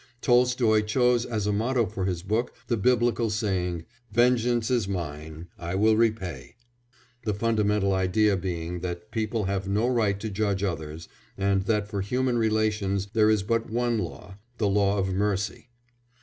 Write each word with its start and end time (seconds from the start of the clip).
Tolstoy 0.19 0.81
chose 0.81 1.27
as 1.27 1.45
a 1.45 1.53
motto 1.53 1.85
for 1.85 2.05
his 2.05 2.23
book 2.23 2.55
the 2.65 2.75
biblical 2.75 3.29
saying: 3.29 3.85
"Vengeance 4.11 4.71
is 4.71 4.87
mine, 4.87 5.47
I 5.59 5.75
will 5.75 5.95
repay," 5.95 6.55
the 7.23 7.35
fundamental 7.35 7.93
idea 7.93 8.35
being 8.35 8.79
that 8.79 9.11
people 9.11 9.43
have 9.43 9.67
no 9.69 9.87
right 9.87 10.19
to 10.19 10.31
judge 10.31 10.63
others, 10.63 11.07
and 11.37 11.65
that 11.67 11.87
for 11.87 12.01
human 12.01 12.39
relations 12.39 13.09
there 13.13 13.29
is 13.29 13.43
but 13.43 13.69
one 13.69 13.99
law 13.99 14.39
the 14.57 14.67
law 14.67 14.97
of 14.97 15.13
mercy. 15.13 15.69